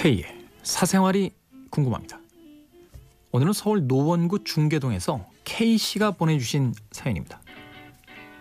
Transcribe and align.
K의 0.00 0.24
사생활이 0.62 1.30
궁금합니다. 1.68 2.18
오늘은 3.32 3.52
서울 3.52 3.86
노원구 3.86 4.44
중계동에서 4.44 5.26
K 5.44 5.76
씨가 5.76 6.12
보내주신 6.12 6.72
사연입니다. 6.90 7.42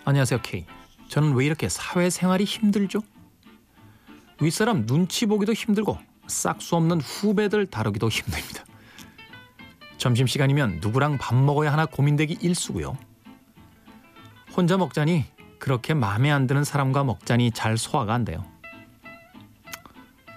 안녕하세요 0.05 0.39
K. 0.41 0.65
저는 1.09 1.33
왜 1.33 1.45
이렇게 1.45 1.68
사회생활이 1.68 2.45
힘들죠? 2.45 3.01
윗사람 4.39 4.86
눈치 4.86 5.25
보기도 5.25 5.51
힘들고 5.51 5.97
싹수 6.27 6.77
없는 6.77 7.01
후배들 7.01 7.65
다루기도 7.65 8.07
힘듭니다. 8.07 8.64
점심시간이면 9.97 10.79
누구랑 10.79 11.18
밥 11.18 11.36
먹어야 11.36 11.73
하나 11.73 11.86
고민되기 11.86 12.37
일수고요. 12.39 12.97
혼자 14.55 14.78
먹자니 14.78 15.25
그렇게 15.60 15.93
마음에 15.93 16.32
안 16.32 16.47
드는 16.47 16.64
사람과 16.64 17.04
먹자니 17.04 17.51
잘 17.51 17.78
소화가 17.78 18.14
안 18.14 18.23
돼요. 18.23 18.46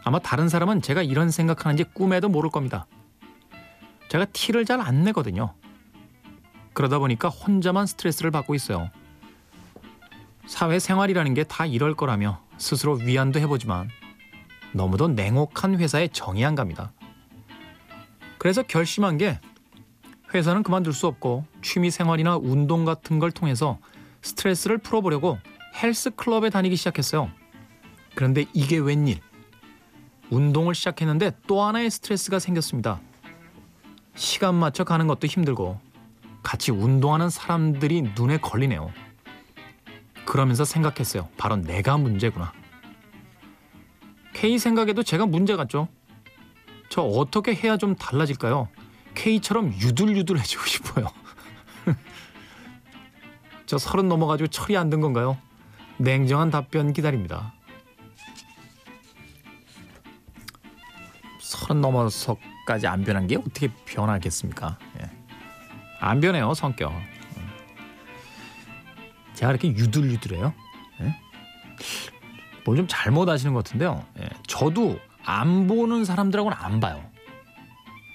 아마 0.05 0.19
다른 0.19 0.49
사람은 0.49 0.83
제가 0.83 1.03
이런 1.03 1.31
생각하는지 1.31 1.85
꿈에도 1.85 2.29
모를 2.29 2.51
겁니다. 2.51 2.87
제가 4.09 4.25
티를 4.27 4.65
잘 4.65 4.81
안 4.81 5.05
내거든요. 5.05 5.55
그러다 6.75 6.99
보니까 6.99 7.29
혼자만 7.29 7.87
스트레스를 7.87 8.31
받고 8.31 8.55
있어요. 8.55 8.91
사회 10.47 10.79
생활이라는 10.79 11.35
게 11.35 11.45
다 11.45 11.67
이럴 11.67 11.95
거라며 11.95 12.43
스스로 12.59 12.95
위안도 12.95 13.39
해보지만 13.41 13.89
너무도 14.73 15.09
냉혹한 15.09 15.79
회사에 15.79 16.09
정이 16.09 16.45
안 16.45 16.55
갑니다. 16.55 16.93
그래서 18.39 18.63
결심한 18.63 19.19
게 19.19 19.39
회사는 20.35 20.63
그만둘 20.63 20.95
수 20.95 21.07
없고 21.07 21.45
취미 21.63 21.91
생활이나 21.91 22.37
운동 22.39 22.85
같은 22.85 23.19
걸 23.19 23.31
통해서 23.31 23.79
스트레스를 24.23 24.79
풀어보려고 24.79 25.39
헬스 25.81 26.11
클럽에 26.11 26.51
다니기 26.51 26.75
시작했어요. 26.77 27.31
그런데 28.15 28.47
이게 28.53 28.79
웬일? 28.79 29.21
운동을 30.37 30.75
시작했는데 30.75 31.33
또 31.47 31.63
하나의 31.63 31.91
스트레스가 31.91 32.39
생겼습니다. 32.39 33.01
시간 34.15 34.55
맞춰 34.55 34.83
가는 34.85 35.07
것도 35.07 35.27
힘들고 35.27 35.79
같이 36.43 36.71
운동하는 36.71 37.29
사람들이 37.29 38.03
눈에 38.17 38.39
걸리네요. 38.39 38.91
그러면서 40.25 40.65
생각했어요. 40.65 41.29
바로 41.37 41.57
내가 41.57 41.99
문제구나. 41.99 42.53
K 44.33 44.59
생각에도 44.59 45.03
제가 45.03 45.27
문제 45.27 45.55
같죠? 45.55 45.89
저 46.89 47.03
어떻게 47.03 47.55
해야 47.55 47.77
좀 47.77 47.95
달라질까요? 47.95 48.69
K처럼 49.15 49.75
유들유들해지고 49.75 50.65
싶어요. 50.65 51.07
저 53.67 53.77
서른 53.77 54.09
넘어가지고 54.09 54.49
철이 54.49 54.77
안 54.79 54.89
든 54.89 55.01
건가요? 55.03 55.37
냉정한 55.99 56.51
답변 56.51 56.93
기다립니다. 56.95 57.53
서른 61.53 61.81
넘어서까지 61.83 62.87
안 62.87 63.05
변한 63.05 63.27
게 63.27 63.37
어떻게 63.37 63.69
변하겠습니까? 63.85 64.79
예. 65.01 65.11
안 66.01 66.21
변해요 66.21 66.55
성격. 66.55 66.93
제가 69.35 69.53
이렇게 69.53 69.69
유들유들해요? 69.69 70.53
예? 71.01 71.15
뭘좀 72.65 72.87
잘못 72.89 73.29
아시는 73.29 73.53
것 73.53 73.65
같은데요. 73.65 74.05
예. 74.21 74.29
저도 74.47 74.99
안 75.25 75.67
보는 75.67 76.05
사람들하고는 76.05 76.57
안 76.59 76.81
봐요. 76.81 77.05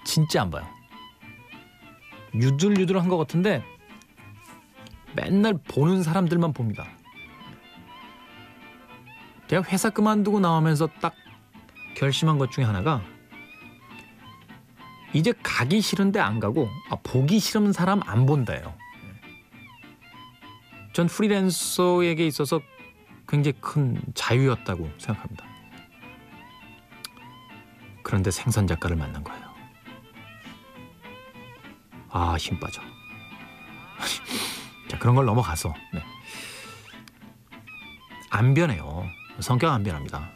진짜 0.04 0.42
안 0.42 0.50
봐요. 0.50 0.68
유들유들한 2.34 3.08
것 3.08 3.18
같은데 3.18 3.64
맨날 5.16 5.54
보는 5.54 6.02
사람들만 6.04 6.54
봅니다. 6.54 6.86
제가 9.48 9.64
회사 9.70 9.90
그만두고 9.90 10.40
나오면서 10.40 10.88
딱 11.02 11.14
결심한 11.96 12.38
것 12.38 12.52
중에 12.52 12.66
하나가 12.66 13.02
이제 15.18 15.34
가기 15.42 15.82
싫은데 15.82 16.20
안 16.20 16.40
가고 16.40 16.70
아, 16.92 16.98
보기 17.02 17.40
싫은 17.40 17.74
사람 17.74 18.02
안 18.06 18.28
본다예요. 18.28 18.72
전 20.94 21.08
프리랜서에게 21.08 22.28
있어서 22.28 22.62
굉장히 23.28 23.58
큰 23.60 24.00
자유였다고 24.14 24.92
생각합니다. 25.00 25.44
그런데 28.04 28.30
생선 28.30 28.68
작가를 28.68 28.96
만난 28.96 29.24
거예요. 29.24 29.42
아, 32.10 32.36
힘 32.38 32.60
빠져. 32.60 32.80
자, 34.88 35.00
그런 35.00 35.16
걸 35.16 35.26
넘어가서 35.26 35.74
네. 35.96 36.04
안 38.30 38.54
변해요. 38.54 39.04
성격 39.40 39.74
안 39.74 39.82
변합니다. 39.82 40.30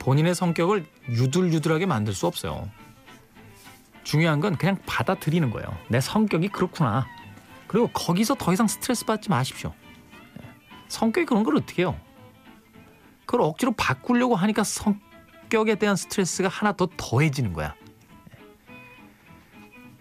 본인의 0.00 0.34
성격을 0.34 0.84
유들유들하게 1.10 1.86
만들 1.86 2.12
수 2.12 2.26
없어요. 2.26 2.68
중요한 4.06 4.38
건 4.38 4.56
그냥 4.56 4.78
받아들이는 4.86 5.50
거예요. 5.50 5.76
내 5.88 6.00
성격이 6.00 6.48
그렇구나. 6.50 7.08
그리고 7.66 7.88
거기서 7.88 8.36
더 8.36 8.52
이상 8.52 8.68
스트레스 8.68 9.04
받지 9.04 9.28
마십시오. 9.28 9.74
성격이 10.86 11.26
그런 11.26 11.42
걸 11.42 11.56
어떻게 11.56 11.82
해요? 11.82 11.98
그걸 13.26 13.40
억지로 13.40 13.72
바꾸려고 13.72 14.36
하니까 14.36 14.62
성격에 14.62 15.74
대한 15.74 15.96
스트레스가 15.96 16.48
하나 16.48 16.72
더 16.72 16.88
더해지는 16.96 17.52
거야. 17.52 17.74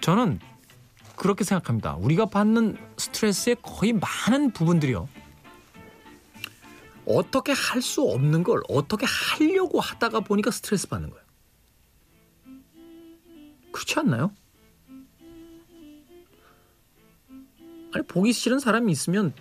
저는 0.01 0.39
그렇게 1.15 1.43
생각합니다. 1.43 1.95
우리가 1.95 2.27
받는 2.27 2.77
스트레스의 2.97 3.55
거의 3.63 3.93
많은 3.93 4.51
부분들이요. 4.51 5.09
어떻게 7.07 7.53
할 7.53 7.81
수 7.81 8.03
없는 8.03 8.43
걸 8.43 8.61
어떻게 8.69 9.07
하려고 9.07 9.79
하다가 9.79 10.19
보니까 10.19 10.51
스트레스 10.51 10.87
받는 10.87 11.09
거예요. 11.09 11.24
그렇지 13.75 13.99
않나요? 13.99 14.31
아니 17.93 18.07
보기 18.07 18.31
싫은 18.31 18.59
사람이 18.59 18.89
있으면 18.89 19.33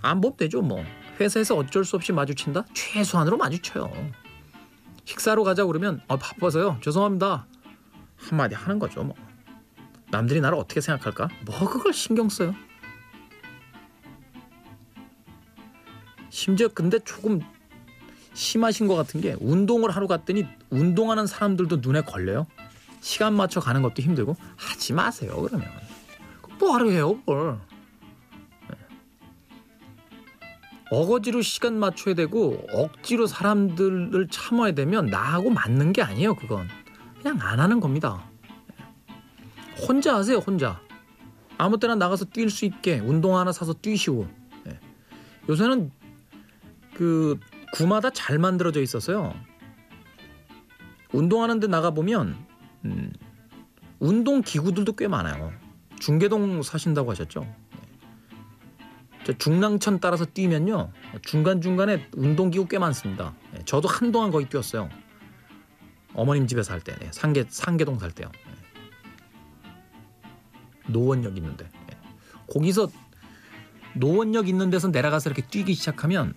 안 0.00 0.22
보면 0.22 0.38
되죠 0.38 0.62
뭐. 0.62 0.82
회사에서 1.20 1.54
어쩔 1.56 1.84
수 1.84 1.96
없이 1.96 2.12
마주친다? 2.12 2.64
최소한으로 2.72 3.36
마주쳐요. 3.36 3.90
식사로 5.04 5.44
가자 5.44 5.66
그러면 5.66 6.00
아, 6.08 6.16
바빠서요. 6.16 6.78
죄송합니다. 6.82 7.46
한마디 8.16 8.54
하는 8.54 8.78
거죠 8.78 9.04
뭐. 9.04 9.14
남들이 10.10 10.40
나를 10.40 10.56
어떻게 10.56 10.80
생각할까? 10.80 11.28
뭐 11.44 11.68
그걸 11.68 11.92
신경 11.92 12.30
써요. 12.30 12.54
심지어 16.30 16.68
근데 16.68 16.98
조금 17.00 17.40
심하신 18.32 18.86
것 18.86 18.94
같은 18.94 19.20
게 19.20 19.36
운동을 19.40 19.90
하러 19.90 20.06
갔더니 20.06 20.46
운동하는 20.70 21.26
사람들도 21.26 21.78
눈에 21.82 22.00
걸려요. 22.00 22.46
시간 23.00 23.34
맞춰 23.34 23.60
가는 23.60 23.82
것도 23.82 24.02
힘들고 24.02 24.36
하지 24.56 24.92
마세요 24.92 25.40
그러면. 25.42 25.68
뭐하러 26.58 26.90
해요 26.90 27.20
뭘 27.24 27.58
네. 28.68 28.76
어거지로 30.90 31.42
시간 31.42 31.78
맞춰야 31.78 32.14
되고 32.14 32.66
억지로 32.72 33.26
사람들을 33.26 34.28
참아야 34.28 34.72
되면 34.72 35.06
나하고 35.06 35.50
맞는 35.50 35.92
게 35.92 36.02
아니에요 36.02 36.34
그건. 36.34 36.68
그냥 37.22 37.38
안 37.40 37.60
하는 37.60 37.80
겁니다. 37.80 38.28
네. 38.68 39.86
혼자 39.86 40.16
하세요 40.16 40.38
혼자. 40.38 40.80
아무 41.58 41.78
때나 41.78 41.96
나가서 41.96 42.26
뛸 42.26 42.50
수 42.50 42.64
있게 42.64 43.00
운동 43.00 43.36
하나 43.36 43.52
사서 43.52 43.74
뛰시고 43.74 44.28
네. 44.64 44.78
요새는 45.48 45.90
그 46.94 47.38
구마다 47.72 48.10
잘 48.10 48.38
만들어져 48.38 48.80
있어서요. 48.80 49.34
운동하는 51.12 51.60
데 51.60 51.66
나가 51.66 51.90
보면 51.90 52.47
음, 52.84 53.12
운동 53.98 54.42
기구들도 54.42 54.94
꽤 54.94 55.08
많아요. 55.08 55.52
중계동 55.98 56.62
사신다고 56.62 57.10
하셨죠? 57.10 57.46
저 59.24 59.32
중랑천 59.36 60.00
따라서 60.00 60.24
뛰면요 60.24 60.90
중간 61.22 61.60
중간에 61.60 62.08
운동기구 62.16 62.66
꽤 62.68 62.78
많습니다. 62.78 63.34
예, 63.56 63.64
저도 63.64 63.88
한동안 63.88 64.30
거기 64.30 64.48
뛰었어요. 64.48 64.88
어머님 66.14 66.46
집에 66.46 66.62
살 66.62 66.80
때, 66.80 66.96
네, 66.98 67.08
상계 67.12 67.44
상계동 67.48 67.98
살 67.98 68.10
때요. 68.10 68.30
예. 68.34 68.58
노원역 70.90 71.36
있는데 71.36 71.66
예. 71.92 71.98
거기서 72.50 72.88
노원역 73.94 74.48
있는 74.48 74.70
데서 74.70 74.88
내려가서 74.88 75.28
이렇게 75.28 75.42
뛰기 75.42 75.74
시작하면 75.74 76.34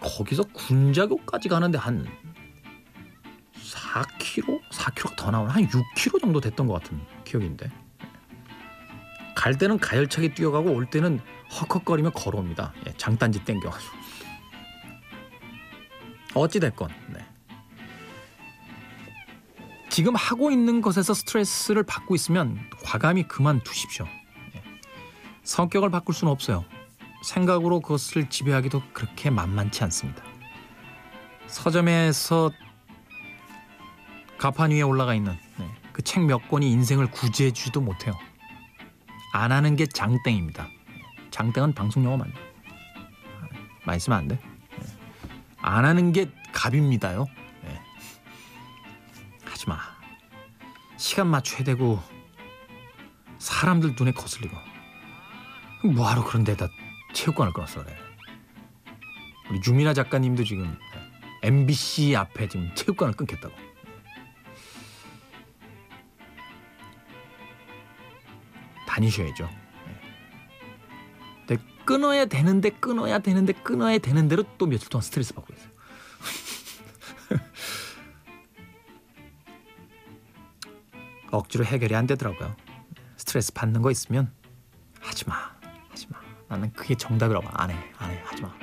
거기서 0.00 0.44
군자교까지 0.52 1.48
가는데 1.48 1.76
한 1.76 2.06
4km? 3.90 4.60
4km 4.70 5.16
더 5.16 5.30
나오나? 5.30 5.52
한 5.52 5.66
6km 5.66 6.20
정도 6.20 6.40
됐던 6.40 6.66
것 6.66 6.74
같은 6.74 7.00
기억인데. 7.24 7.70
갈 9.34 9.56
때는 9.56 9.78
가열차게 9.78 10.34
뛰어가고 10.34 10.72
올 10.72 10.86
때는 10.86 11.20
헉헉거리며 11.50 12.10
걸어옵니다. 12.10 12.72
예, 12.86 12.92
장단지 12.96 13.44
땡겨가지고. 13.44 14.00
어찌됐건, 16.34 16.90
네. 17.08 17.26
지금 19.88 20.14
하고 20.14 20.52
있는 20.52 20.80
것에서 20.80 21.12
스트레스를 21.12 21.82
받고 21.82 22.14
있으면 22.14 22.60
과감히 22.84 23.26
그만두십시오. 23.26 24.06
예. 24.54 24.62
성격을 25.42 25.90
바꿀 25.90 26.14
수는 26.14 26.30
없어요. 26.30 26.64
생각으로 27.24 27.80
그것을 27.80 28.30
지배하기도 28.30 28.82
그렇게 28.92 29.30
만만치 29.30 29.82
않습니다. 29.84 30.22
서점에서 31.48 32.52
가판 34.40 34.70
위에 34.70 34.80
올라가 34.80 35.14
있는 35.14 35.36
네, 35.58 35.70
그책 35.92 36.24
몇 36.24 36.48
권이 36.48 36.70
인생을 36.70 37.10
구제해주지도 37.10 37.82
못해요. 37.82 38.18
안 39.34 39.52
하는 39.52 39.76
게 39.76 39.84
장땡입니다. 39.84 40.66
장땡은 41.30 41.74
방송 41.74 42.02
용어 42.04 42.16
맞네. 42.16 42.32
많이 43.84 44.00
쓰면 44.00 44.18
안 44.18 44.28
돼. 44.28 44.36
네. 44.36 44.86
안 45.60 45.84
하는 45.84 46.12
게 46.12 46.30
갑입니다요. 46.54 47.26
네. 47.64 47.80
하지 49.44 49.68
마. 49.68 49.78
시간 50.96 51.26
맞춰야 51.26 51.62
되고 51.62 52.02
사람들 53.38 53.94
눈에 53.98 54.12
거슬리고 54.12 54.56
뭐하러 55.84 56.24
그런 56.24 56.44
데다 56.44 56.66
체육관을 57.12 57.52
끊었어 57.52 57.84
그래. 57.84 57.94
우리 59.50 59.60
유미나 59.66 59.92
작가님도 59.92 60.44
지금 60.44 60.78
MBC 61.42 62.16
앞에 62.16 62.48
지금 62.48 62.74
체육관을 62.74 63.12
끊겠다고. 63.12 63.69
다니셔야죠. 69.00 69.48
근데 71.46 71.62
끊어야 71.84 72.24
되는데 72.26 72.70
끊어야 72.70 73.18
되는데 73.18 73.52
끊어야 73.54 73.98
되는 73.98 74.28
대로 74.28 74.44
또 74.58 74.66
며칠 74.66 74.88
동안 74.88 75.02
스트레스 75.02 75.34
받고 75.34 75.52
있어요. 75.54 75.70
억지로 81.32 81.64
해결이 81.64 81.94
안 81.94 82.06
되더라고요. 82.06 82.56
스트레스 83.16 83.52
받는 83.52 83.82
거 83.82 83.90
있으면 83.90 84.32
하지 85.00 85.28
마, 85.28 85.34
하지 85.88 86.06
마. 86.10 86.20
나는 86.48 86.72
그게 86.72 86.94
정답이라고 86.94 87.48
안 87.52 87.70
해, 87.70 87.76
안 87.98 88.10
해, 88.10 88.20
하지 88.24 88.42
마. 88.42 88.54